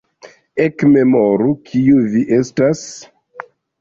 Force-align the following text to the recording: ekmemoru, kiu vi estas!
ekmemoru, 0.63 1.51
kiu 1.67 1.99
vi 2.15 2.25
estas! 2.39 2.83